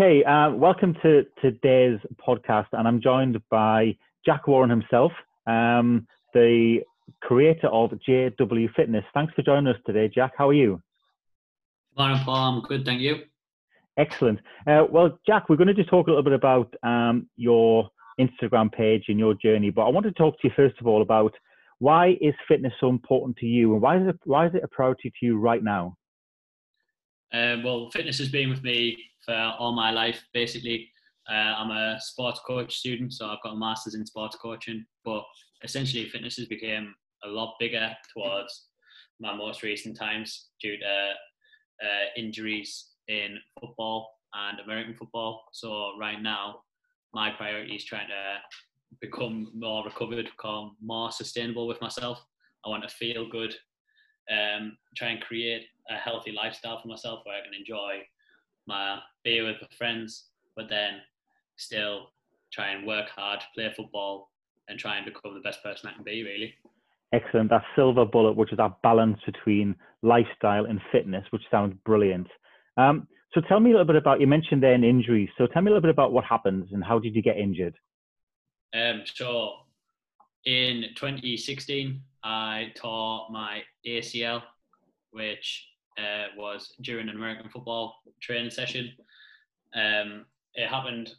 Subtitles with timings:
[0.00, 5.12] Okay, uh, welcome to today's podcast, and I'm joined by Jack Warren himself,
[5.46, 6.78] um, the
[7.20, 9.04] creator of JW Fitness.
[9.12, 10.32] Thanks for joining us today, Jack.
[10.38, 10.80] How are you?
[11.98, 12.34] Morning, Paul.
[12.34, 13.24] I'm good, thank you.
[13.98, 14.38] Excellent.
[14.66, 18.72] Uh, well, Jack, we're going to just talk a little bit about um, your Instagram
[18.72, 21.34] page and your journey, but I want to talk to you first of all about
[21.78, 24.68] why is fitness so important to you, and why is it why is it a
[24.68, 25.98] priority to you right now?
[27.32, 30.90] Um, well, fitness has been with me for all my life, basically.
[31.30, 34.84] Uh, I'm a sports coach student, so I've got a master's in sports coaching.
[35.04, 35.22] But
[35.62, 36.94] essentially, fitness has become
[37.24, 38.66] a lot bigger towards
[39.20, 45.44] my most recent times due to uh, injuries in football and American football.
[45.52, 46.62] So right now,
[47.12, 48.38] my priority is trying to
[49.00, 52.24] become more recovered, become more sustainable with myself.
[52.64, 53.54] I want to feel good,
[54.30, 58.02] um, try and create a healthy lifestyle for myself where I can enjoy
[58.66, 61.00] my beer with my friends, but then
[61.56, 62.12] still
[62.52, 64.30] try and work hard, play football,
[64.68, 66.54] and try and become the best person I can be, really.
[67.12, 67.50] Excellent.
[67.50, 72.28] That silver bullet, which is that balance between lifestyle and fitness, which sounds brilliant.
[72.76, 75.28] Um, so tell me a little bit about, you mentioned then injuries.
[75.36, 77.74] So tell me a little bit about what happens and how did you get injured?
[78.74, 79.54] Um, so
[80.44, 84.42] in 2016, I tore my ACL,
[85.10, 85.66] which
[85.98, 88.92] uh, was during an American football training session.
[89.74, 91.12] Um, it happened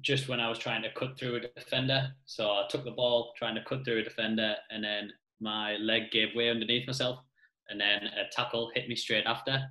[0.00, 2.12] just when I was trying to cut through a defender.
[2.26, 6.10] So I took the ball trying to cut through a defender, and then my leg
[6.10, 7.20] gave way underneath myself,
[7.68, 9.62] and then a tackle hit me straight after.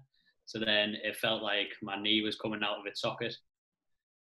[0.46, 3.36] So then it felt like my knee was coming out of its socket.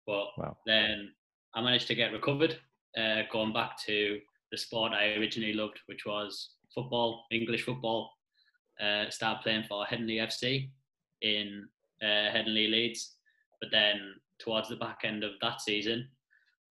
[0.06, 0.56] But wow.
[0.66, 1.12] then
[1.54, 2.58] I managed to get recovered,
[2.96, 8.12] uh, going back to the sport I originally loved, which was football, English football.
[8.80, 10.68] Uh, started playing for Headingley FC
[11.22, 11.66] in
[12.02, 13.14] uh, Headingley Leeds.
[13.60, 16.08] But then towards the back end of that season,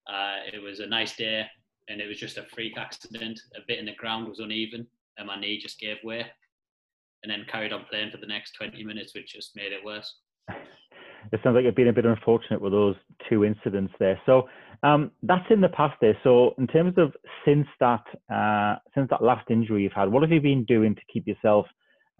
[0.08, 1.46] uh, it was a nice day
[1.90, 3.40] and it was just a freak accident.
[3.56, 4.85] A bit in the ground was uneven
[5.18, 6.25] and my knee just gave way
[7.24, 10.19] and then carried on playing for the next 20 minutes, which just made it worse.
[11.31, 12.96] It sounds like you've been a bit unfortunate with those
[13.30, 14.19] two incidents there.
[14.25, 14.47] So
[14.84, 16.18] um, that's in the past there.
[16.24, 17.13] So in terms of
[17.46, 18.03] since that
[18.34, 21.66] uh, since that last injury you've had, what have you been doing to keep yourself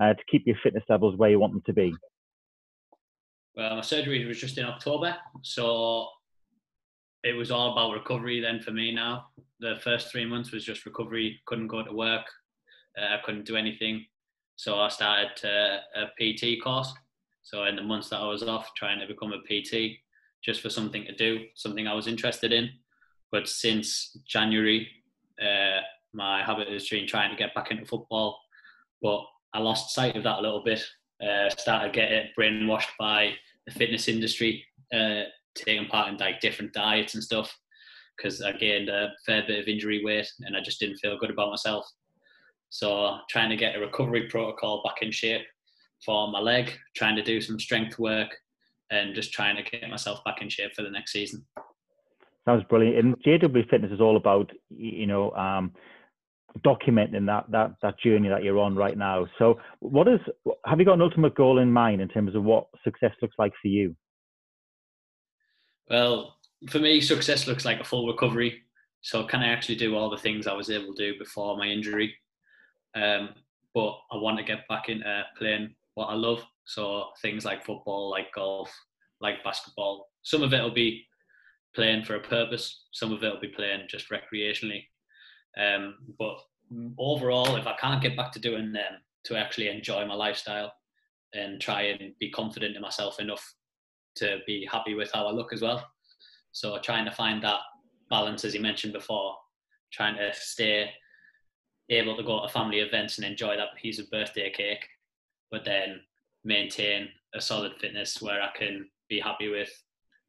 [0.02, 1.94] uh, to keep your fitness levels where you want them to be?
[3.56, 6.08] Well, my surgery was just in October, so
[7.24, 9.28] it was all about recovery then for me now.
[9.60, 11.40] The first three months was just recovery.
[11.46, 12.26] Couldn't go to work.
[12.98, 14.06] Uh, I couldn't do anything.
[14.58, 16.94] So I started uh, a PT course.
[17.46, 20.00] So in the months that I was off, trying to become a PT,
[20.44, 22.70] just for something to do, something I was interested in.
[23.32, 24.90] But since January,
[25.40, 28.40] uh, my habit has been trying to get back into football.
[29.00, 29.24] But
[29.54, 30.84] I lost sight of that a little bit.
[31.24, 33.36] Uh, started getting brainwashed by
[33.68, 35.24] the fitness industry, uh,
[35.54, 37.56] taking part in like different diets and stuff.
[38.18, 41.30] Because I gained a fair bit of injury weight, and I just didn't feel good
[41.30, 41.88] about myself.
[42.72, 45.46] So trying to get a recovery protocol back in shape
[46.06, 48.30] for my leg, trying to do some strength work,
[48.92, 51.46] and just trying to get myself back in shape for the next season.
[52.46, 52.98] Sounds brilliant.
[52.98, 55.74] And JW Fitness is all about you know um,
[56.64, 59.26] documenting that that that journey that you're on right now.
[59.40, 60.20] So, what is
[60.66, 63.54] have you got an ultimate goal in mind in terms of what success looks like
[63.62, 63.96] for you?
[65.90, 66.36] Well,
[66.70, 68.62] for me, success looks like a full recovery.
[69.02, 71.66] So, can I actually do all the things I was able to do before my
[71.66, 72.14] injury?
[72.96, 73.30] Um,
[73.74, 76.44] but I want to get back into playing what I love.
[76.66, 78.72] So things like football, like golf,
[79.20, 80.10] like basketball.
[80.22, 81.06] Some of it will be
[81.74, 82.86] playing for a purpose.
[82.92, 84.84] Some of it will be playing just recreationally.
[85.58, 86.38] Um, but
[86.98, 88.94] overall, if I can't get back to doing them,
[89.26, 90.72] to actually enjoy my lifestyle
[91.34, 93.56] and try and be confident in myself enough
[94.16, 95.86] to be happy with how I look as well.
[96.52, 97.60] So trying to find that
[98.10, 99.36] balance, as you mentioned before,
[99.92, 100.92] trying to stay
[101.90, 104.86] able to go to family events and enjoy that piece of birthday cake,
[105.52, 106.02] but then
[106.44, 109.70] maintain a solid fitness where I can be happy with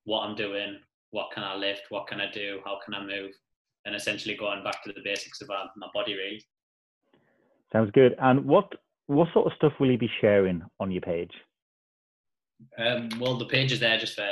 [0.04, 0.78] what I'm doing,
[1.10, 3.32] what can I lift, what can I do, how can I move,
[3.84, 6.44] and essentially going back to the basics of my body really.
[7.72, 8.14] Sounds good.
[8.20, 8.72] And what
[9.06, 11.30] what sort of stuff will you be sharing on your page?
[12.78, 14.28] Um, well, the page is there just for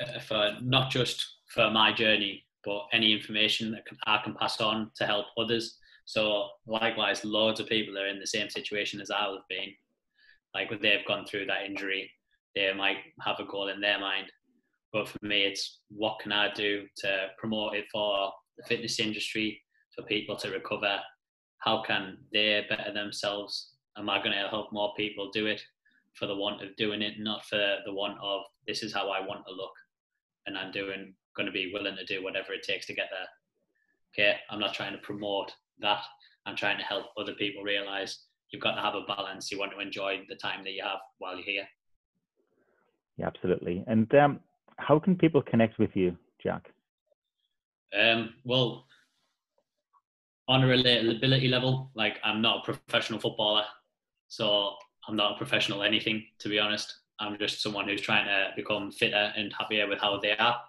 [0.00, 4.90] uh, for not just for my journey, but any information that I can pass on
[4.96, 5.78] to help others.
[6.04, 9.72] So likewise, loads of people are in the same situation as I have been.
[10.54, 12.10] Like they've gone through that injury,
[12.54, 14.26] they might have a goal in their mind.
[14.92, 19.62] But for me, it's what can I do to promote it for the fitness industry,
[19.94, 21.00] for people to recover?
[21.58, 23.70] How can they better themselves?
[23.96, 25.62] Am I going to help more people do it
[26.14, 29.26] for the want of doing it, not for the want of this is how I
[29.26, 29.72] want to look?
[30.46, 33.28] and I'm doing going to be willing to do whatever it takes to get there.
[34.14, 36.02] Okay, I'm not trying to promote that.
[36.44, 39.50] I'm trying to help other people realize you've got to have a balance.
[39.50, 41.68] You want to enjoy the time that you have while you're here.
[43.16, 43.84] Yeah, absolutely.
[43.86, 44.40] And um,
[44.76, 46.70] how can people connect with you, Jack?
[47.98, 48.86] Um, well,
[50.48, 53.64] on a relatability level, like I'm not a professional footballer,
[54.28, 54.74] so
[55.08, 56.94] I'm not a professional anything, to be honest.
[57.20, 60.60] I'm just someone who's trying to become fitter and happier with how they are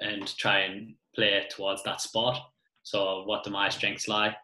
[0.00, 2.36] and try and play towards that sport.
[2.82, 4.34] So, what do my strengths lie?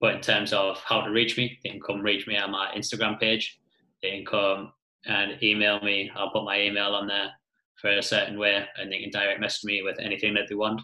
[0.00, 2.72] But in terms of how to reach me, they can come reach me on my
[2.76, 3.58] Instagram page.
[4.02, 4.72] They can come
[5.06, 6.10] and email me.
[6.14, 7.30] I'll put my email on there
[7.76, 10.80] for a certain way, and they can direct message me with anything that they want.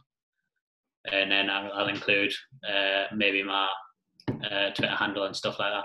[1.10, 2.32] And then I'll, I'll include
[2.68, 3.68] uh, maybe my
[4.28, 5.84] uh, Twitter handle and stuff like that.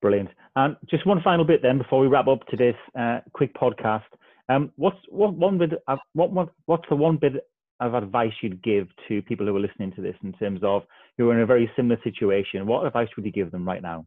[0.00, 0.30] Brilliant.
[0.56, 4.04] And just one final bit then before we wrap up today's uh, quick podcast.
[4.48, 5.72] Um, what's what one bit?
[5.86, 7.34] Uh, what, what what's the one bit
[7.80, 10.82] of advice you'd give to people who are listening to this in terms of
[11.16, 12.66] who are in a very similar situation?
[12.66, 14.06] What advice would you give them right now?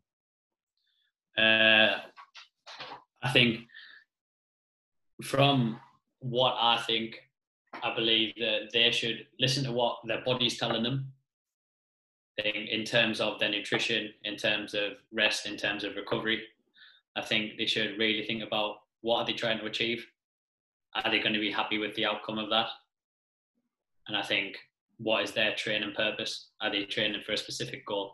[1.38, 1.98] Uh,
[3.24, 3.62] I think
[5.24, 5.80] from
[6.20, 7.16] what I think,
[7.82, 11.12] I believe that they should listen to what their body's telling them
[12.38, 16.42] in terms of their nutrition, in terms of rest, in terms of recovery.
[17.16, 20.06] I think they should really think about what are they trying to achieve?
[20.96, 22.68] Are they going to be happy with the outcome of that?
[24.08, 24.58] And I think
[24.98, 26.50] what is their training purpose?
[26.62, 28.14] Are they training for a specific goal?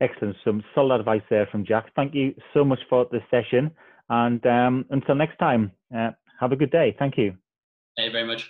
[0.00, 0.36] Excellent.
[0.44, 1.92] Some solid advice there from Jack.
[1.96, 3.70] Thank you so much for this session.
[4.08, 6.10] And um, until next time, uh,
[6.40, 6.94] have a good day.
[6.98, 7.36] Thank you.
[7.96, 8.48] Thank you very much.